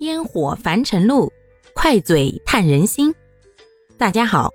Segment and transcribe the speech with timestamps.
[0.00, 1.32] 烟火凡尘路，
[1.72, 3.14] 快嘴探人心。
[3.96, 4.52] 大家好，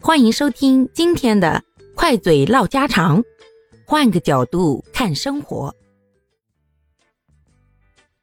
[0.00, 1.62] 欢迎收听今天的
[1.94, 3.22] 快嘴唠家常，
[3.86, 5.74] 换个角度看生活。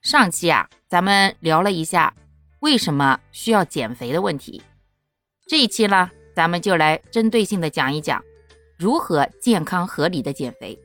[0.02, 2.14] 上期啊，咱们聊了一下
[2.60, 4.62] 为什么需要减肥的问题。
[5.48, 8.22] 这一期呢，咱们就来针对性的讲一讲
[8.78, 10.78] 如何健康合理的减肥。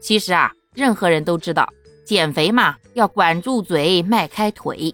[0.00, 1.68] 其实啊，任何人都知道。
[2.10, 4.92] 减肥嘛，要管住嘴，迈开腿。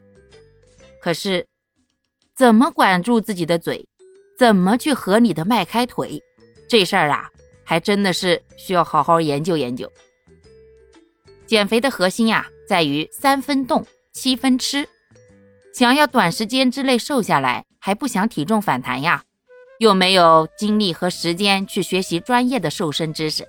[1.01, 1.47] 可是，
[2.37, 3.89] 怎么管住自己的嘴，
[4.39, 6.23] 怎么去合理的迈开腿，
[6.69, 7.31] 这事儿啊，
[7.65, 9.91] 还真的是需要好好研究研究。
[11.47, 14.87] 减肥的核心呀，在于三分动，七分吃。
[15.73, 19.25] 想要短时间之内瘦下来，还不想体重反弹呀，
[19.79, 23.49] 又没有精力和时间去学习专业的瘦身知识。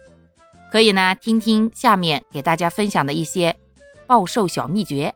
[0.72, 3.56] 可以呢，听听下面给大家分享的一些
[4.06, 5.14] 暴瘦小秘诀，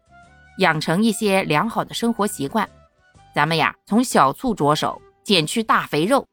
[0.59, 2.67] 养成一些良好的生活习惯。
[3.35, 6.27] 咱们呀，从小醋着手，减去大肥肉。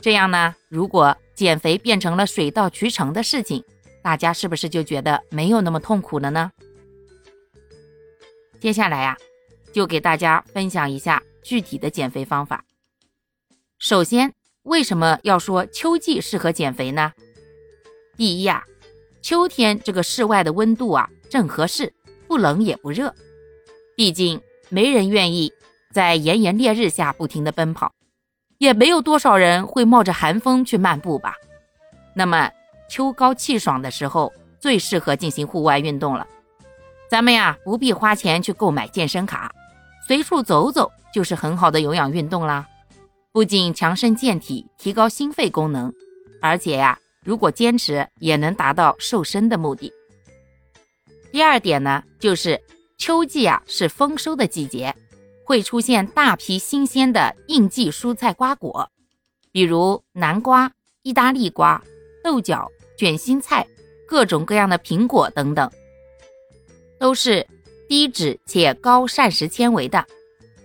[0.00, 3.64] 这样呢，如果减肥变成了水到渠成的事情，
[4.02, 6.52] 大家是不是就觉得没有那么痛苦了呢？
[8.60, 9.16] 接下来呀，
[9.72, 12.64] 就给大家分享一下具体的减肥方法。
[13.78, 17.12] 首先，为什么要说秋季适合减肥呢？
[18.16, 18.64] 第一呀，
[19.22, 21.92] 秋天这个室外的温度啊正合适，
[22.28, 23.12] 不冷也不热。
[23.96, 25.52] 毕竟没人愿意
[25.92, 27.92] 在炎炎烈日下不停的奔跑，
[28.58, 31.34] 也没有多少人会冒着寒风去漫步吧。
[32.14, 32.50] 那么
[32.88, 36.26] 秋高气爽的时候，最适合进行户外运动了。
[37.10, 39.52] 咱们呀不必花钱去购买健身卡，
[40.06, 42.66] 随处走走就是很好的有氧运动啦。
[43.32, 45.92] 不仅强身健体，提高心肺功能，
[46.40, 46.98] 而且呀。
[47.24, 49.92] 如果坚持，也能达到瘦身的目的。
[51.32, 52.62] 第二点呢，就是
[52.98, 54.94] 秋季啊是丰收的季节，
[55.44, 58.88] 会出现大批新鲜的应季蔬菜瓜果，
[59.50, 60.70] 比如南瓜、
[61.02, 61.82] 意大利瓜、
[62.22, 63.66] 豆角、卷心菜、
[64.06, 65.68] 各种各样的苹果等等，
[67.00, 67.46] 都是
[67.88, 70.06] 低脂且高膳食纤维的，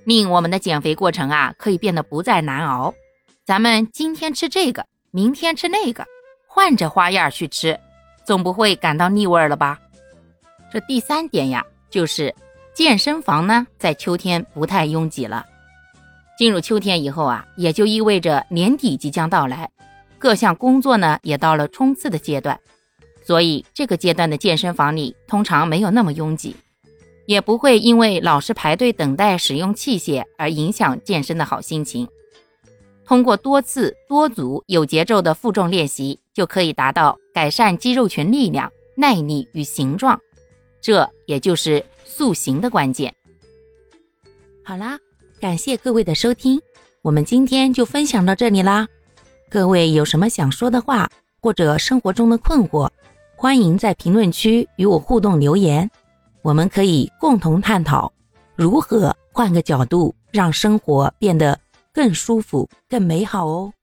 [0.03, 2.94] 令我们的减肥过程啊可以变得不再难熬。
[3.44, 6.05] 咱们今天吃这个，明天吃那个。
[6.51, 7.79] 换着花样去吃，
[8.25, 9.79] 总不会感到腻味了吧？
[10.73, 12.33] 这第三点呀，就是
[12.73, 15.45] 健身房呢，在秋天不太拥挤了。
[16.39, 19.69] 进入秋天以后啊，也就意味着年底即将到来，
[20.17, 22.59] 各项工作呢也到了冲刺的阶段，
[23.23, 26.55] 所以这个阶段的健身房里通常没有那么拥挤，
[27.27, 32.07] 也不会因为老是排队等待使用器械而影响健身的好心情。
[33.09, 40.22] 通过多次多组有节奏的负重练习，就可以达到改善肌肉群力量、耐力与形状，
[40.80, 43.12] 这也就是塑形的关键。
[44.64, 45.00] 好啦，
[45.42, 46.62] 感谢各位的收听，
[47.02, 48.88] 我们今天就分享到这里啦。
[49.50, 51.09] 各位有什么想说的话，
[51.41, 52.88] 或者生活中的困惑，
[53.36, 55.90] 欢迎在评论区与我互动留言，
[56.44, 58.14] 我们可以共同探讨
[58.56, 61.59] 如何换个角度让生活变得。
[61.94, 63.73] 更舒服，更美好哦。